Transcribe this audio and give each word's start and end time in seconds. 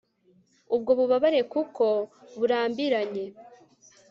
ubwo 0.75 0.91
bubabare 0.99 1.39
kuko 1.53 1.85
burambiranye 2.37 3.25